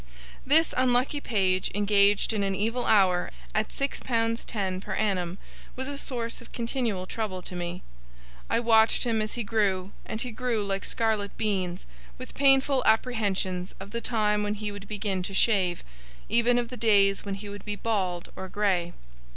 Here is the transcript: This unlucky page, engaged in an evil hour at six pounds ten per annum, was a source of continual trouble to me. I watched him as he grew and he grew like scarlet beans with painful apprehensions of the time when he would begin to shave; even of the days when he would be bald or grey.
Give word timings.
This 0.47 0.73
unlucky 0.75 1.21
page, 1.21 1.69
engaged 1.75 2.33
in 2.33 2.41
an 2.41 2.55
evil 2.55 2.87
hour 2.87 3.29
at 3.53 3.71
six 3.71 3.99
pounds 3.99 4.43
ten 4.43 4.81
per 4.81 4.93
annum, 4.95 5.37
was 5.75 5.87
a 5.87 5.95
source 5.95 6.41
of 6.41 6.51
continual 6.51 7.05
trouble 7.05 7.43
to 7.43 7.55
me. 7.55 7.83
I 8.49 8.61
watched 8.61 9.03
him 9.03 9.21
as 9.21 9.33
he 9.33 9.43
grew 9.43 9.91
and 10.03 10.19
he 10.19 10.31
grew 10.31 10.63
like 10.65 10.85
scarlet 10.85 11.37
beans 11.37 11.85
with 12.17 12.33
painful 12.33 12.81
apprehensions 12.83 13.75
of 13.79 13.91
the 13.91 14.01
time 14.01 14.41
when 14.41 14.55
he 14.55 14.71
would 14.71 14.87
begin 14.87 15.21
to 15.21 15.35
shave; 15.35 15.83
even 16.27 16.57
of 16.57 16.69
the 16.69 16.77
days 16.77 17.23
when 17.23 17.35
he 17.35 17.47
would 17.47 17.63
be 17.63 17.75
bald 17.75 18.29
or 18.35 18.49
grey. 18.49 18.93